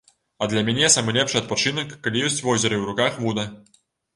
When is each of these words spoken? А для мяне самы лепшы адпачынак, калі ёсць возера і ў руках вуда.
А 0.43 0.45
для 0.53 0.61
мяне 0.69 0.87
самы 0.93 1.13
лепшы 1.17 1.37
адпачынак, 1.41 1.93
калі 2.07 2.25
ёсць 2.31 2.41
возера 2.49 2.73
і 2.75 2.81
ў 2.81 2.85
руках 2.93 3.23
вуда. 3.27 3.49